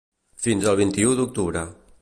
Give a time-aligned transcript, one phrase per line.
[0.45, 1.67] Fins al vint-i-u d’octubre.